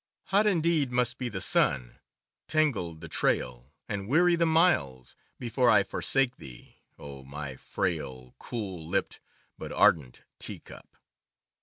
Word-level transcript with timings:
Hot 0.29 0.47
indeed 0.47 0.91
must 0.91 1.19
be 1.19 1.29
the 1.29 1.39
sun, 1.41 1.99
tangled 2.47 3.01
the 3.01 3.07
trail 3.07 3.71
and 3.87 4.07
weary 4.07 4.35
the 4.35 4.47
miles, 4.47 5.15
before 5.37 5.69
I 5.69 5.83
for 5.83 6.01
sake 6.01 6.37
thee, 6.37 6.79
O 6.97 7.23
my 7.23 7.55
frail, 7.55 8.33
cool 8.39 8.83
lipped, 8.83 9.19
but 9.59 9.71
ardent 9.71 10.23
teacup! 10.39 10.97